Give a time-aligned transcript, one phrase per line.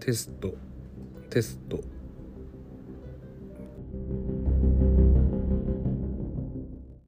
[0.00, 0.54] テスト
[1.30, 1.80] テスト。